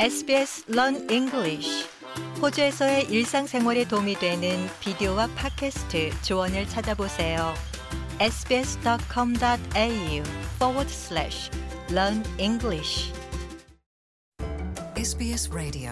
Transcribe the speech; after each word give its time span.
SBS 0.00 0.70
Learn 0.70 1.10
English 1.10 1.88
호주에서의 2.40 3.10
일상생활에 3.10 3.88
도움이 3.88 4.14
되는 4.14 4.68
비디오와 4.78 5.26
팟캐스트 5.34 6.22
조언을 6.22 6.68
찾아보세요. 6.68 7.52
sbs.com.au 8.20 9.42
forward 10.54 10.88
slash 10.88 11.50
learn 11.90 12.22
English 12.38 13.12
SBS 14.94 15.50
Radio. 15.52 15.90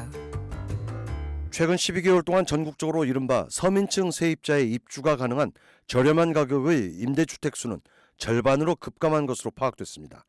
최근 1.51 1.75
12개월 1.75 2.25
동안 2.25 2.47
전국적으로 2.47 3.05
이른바 3.05 3.49
서민층 3.51 4.13
세입자의 4.13 4.73
입주가 4.73 5.17
가능한 5.17 5.51
저렴한 5.89 6.33
가격의 6.33 6.93
임대주택 6.95 7.57
수는 7.57 7.81
절반으로 8.19 8.77
급감한 8.77 9.27
것으로 9.27 9.51
파악됐습니다. 9.51 10.25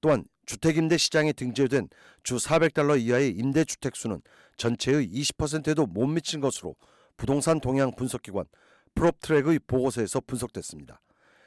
또한 0.00 0.24
주택임대 0.46 0.96
시장에 0.96 1.32
등재된 1.32 1.88
주 2.22 2.36
400달러 2.36 2.98
이하의 3.00 3.30
임대주택 3.30 3.96
수는 3.96 4.22
전체의 4.56 5.08
20%에도 5.08 5.86
못 5.86 6.06
미친 6.06 6.40
것으로 6.40 6.74
부동산 7.16 7.60
동향 7.60 7.94
분석기관 7.94 8.46
프롭트랙의 8.94 9.60
보고서에서 9.66 10.20
분석됐습니다. 10.26 11.00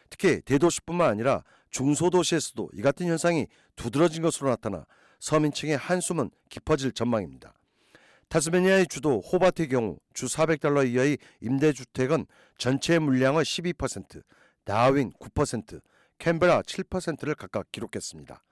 특히 0.09 0.41
대도시뿐만 0.41 1.09
아니라 1.09 1.43
중소도시에서도 1.71 2.69
이 2.73 2.81
같은 2.81 3.07
현상이 3.07 3.47
두드러진 3.75 4.21
것으로 4.21 4.49
나타나 4.49 4.85
서민층의 5.19 5.77
한숨은 5.77 6.29
깊어질 6.49 6.91
전망입니다. 6.91 7.53
타스메니아의 8.27 8.87
주도 8.87 9.19
호바트의 9.19 9.69
경우 9.69 9.97
주 10.13 10.25
400달러 10.25 10.87
이하의 10.87 11.17
임대주택은 11.41 12.25
전체 12.57 12.99
물량의 12.99 13.43
12%, 13.43 14.23
다윈 14.63 15.11
9%, 15.13 15.81
캔베라 16.21 16.61
7%를 16.61 17.33
각각 17.33 17.71
기록했습니다. 17.71 18.43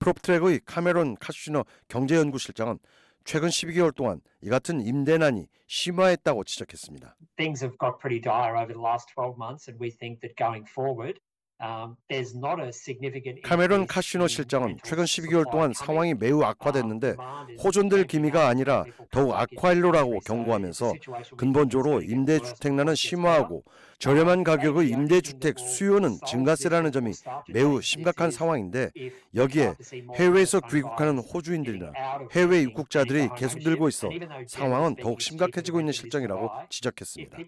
프롭트랙의 0.00 0.62
카메론 0.66 1.14
카슈너 1.20 1.64
경제연구실장은 1.86 2.80
최근 3.24 3.48
12개월 3.48 3.94
동안 3.94 4.20
이 4.42 4.48
같은 4.48 4.80
임대난이 4.80 5.46
심화했다고 5.68 6.42
지적했습니다. 6.42 7.16
things 7.36 7.62
have 7.62 7.78
got 7.78 8.00
pretty 8.00 8.20
dire 8.20 8.58
over 8.58 8.74
the 8.74 8.82
last 8.82 9.06
12 9.14 9.36
months, 9.38 9.70
and 9.70 9.78
we 9.80 9.94
think 9.94 10.18
that 10.20 10.34
going 10.34 10.66
forward, 10.66 11.20
um, 11.62 11.94
there's 12.10 12.34
not 12.34 12.60
a 12.60 12.70
significant. 12.74 13.40
카메론 13.42 13.86
카시노 13.86 14.26
실장은 14.26 14.78
최근 14.82 15.04
12개월 15.04 15.48
동안 15.48 15.72
상황이. 15.72 16.14
매우 16.14 16.42
악화됐는데 16.42 17.14
호존될 17.62 18.08
기미가 18.08 18.48
아니라 18.48 18.84
더욱 19.12 19.34
악화일로라고 19.34 20.20
경고하면서 20.20 20.94
근본적으로 21.36 22.00
임대주택난은 22.02 22.94
심화하고 22.94 23.62
저렴한 23.98 24.42
가격의 24.42 24.88
임대주택 24.88 25.58
수요는 25.58 26.18
증가세라는 26.26 26.90
점이 26.90 27.12
매우 27.48 27.82
심각한 27.82 28.30
상황인데 28.30 28.90
여기에 29.34 29.74
해외에서 30.14 30.60
귀국하는 30.60 31.18
호주인들이나 31.18 31.92
해외 32.32 32.62
입국자들이 32.62 33.28
계속 33.36 33.58
늘고 33.62 33.88
있어 33.90 34.08
상황은 34.48 34.96
더욱 34.96 35.20
심각해지고 35.20 35.80
있는 35.80 35.92
실정이라고 35.92 36.50
지적했습니다. 36.70 37.38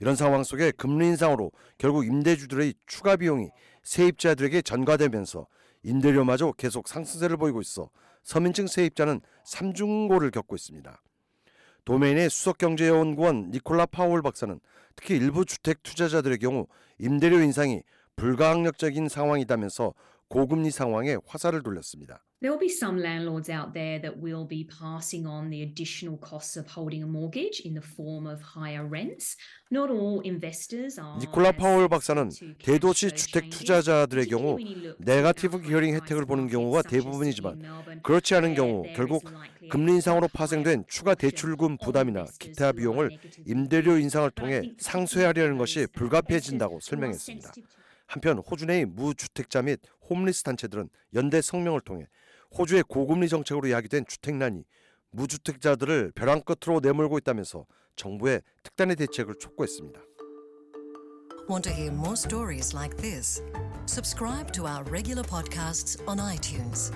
이런 0.00 0.16
상황 0.16 0.42
속에 0.42 0.72
금리 0.72 1.06
인상으로 1.06 1.52
결국 1.78 2.06
임대주들의 2.06 2.74
추가 2.86 3.14
비용이 3.16 3.50
세입자들에게 3.84 4.62
전가되면서 4.62 5.46
임대료마저 5.82 6.52
계속 6.52 6.88
상승세를 6.88 7.36
보이고 7.36 7.60
있어 7.60 7.90
서민층 8.22 8.66
세입자는 8.66 9.20
삼중고를 9.44 10.30
겪고 10.30 10.54
있습니다. 10.56 11.02
도메인의 11.84 12.28
수석경제연구원 12.28 13.50
니콜라 13.50 13.86
파월 13.86 14.20
박사는 14.22 14.60
특히 14.94 15.16
일부 15.16 15.44
주택 15.44 15.82
투자자들의 15.82 16.38
경우 16.38 16.66
임대료 16.98 17.40
인상이 17.40 17.82
불가항력적인 18.16 19.08
상황이다면서 19.08 19.94
고금리 20.28 20.70
상황에 20.70 21.16
화살을 21.26 21.62
돌렸습니다. 21.62 22.24
There 22.40 22.52
will 22.52 22.60
be 22.60 22.68
some 22.68 23.02
landlords 23.02 23.50
out 23.50 23.74
there 23.74 23.98
that 23.98 24.16
will 24.22 24.46
be 24.46 24.62
passing 24.62 25.26
on 25.26 25.50
the 25.50 25.60
additional 25.60 26.16
costs 26.18 26.56
of 26.56 26.68
holding 26.68 27.02
a 27.02 27.06
mortgage 27.06 27.60
in 27.64 27.74
the 27.74 27.82
form 27.82 28.28
of 28.28 28.40
higher 28.54 28.86
rents. 28.86 29.36
Not 29.72 29.90
all 29.90 30.22
investors 30.24 31.00
are. 31.00 31.18
니콜라 31.18 31.50
파월 31.50 31.88
박사는 31.88 32.30
대도시 32.62 33.10
주택 33.10 33.50
투자자들의 33.50 34.26
경우 34.26 34.56
네가티브 34.98 35.62
기어링 35.62 35.96
혜택을 35.96 36.26
보는 36.26 36.46
경우가 36.46 36.82
대부분이지만 36.82 37.60
그렇지 38.04 38.36
않은 38.36 38.54
경우 38.54 38.84
결국 38.94 39.24
금리 39.68 39.94
인상으로 39.94 40.28
파생된 40.28 40.84
추가 40.86 41.16
대출금 41.16 41.78
부담이나 41.78 42.24
기타 42.38 42.70
비용을 42.70 43.18
임대료 43.46 43.98
인상을 43.98 44.30
통해 44.30 44.62
상쇄하려는 44.78 45.58
것이 45.58 45.88
불가피해진다고 45.92 46.78
설명했습니다. 46.82 47.52
한편 48.06 48.38
호주 48.38 48.66
내의 48.66 48.86
무주택자 48.86 49.62
및 49.62 49.80
홈리스 50.08 50.44
단체들은 50.44 50.88
연대 51.14 51.42
성명을 51.42 51.80
통해 51.80 52.06
호주의 52.56 52.82
고금리 52.82 53.28
정책으로 53.28 53.70
야기된 53.70 54.06
주택난이 54.06 54.64
무주택자들을 55.10 56.12
벼랑 56.14 56.42
끝으로 56.42 56.80
내몰고 56.80 57.18
있다면서 57.18 57.66
정부의 57.96 58.42
특단의 58.62 58.96
대책을 58.96 59.34
촉구했습니다. 59.38 60.00
Want 61.48 61.62
to 61.68 61.72
hear 61.72 61.90
more 61.90 62.14
stories 62.14 62.74
like 62.74 62.96
this? 62.98 63.42
Subscribe 63.86 64.52
to 64.52 64.66
our 64.66 64.84
regular 64.90 65.24
podcasts 65.24 65.98
on 66.06 66.18
iTunes. 66.18 66.92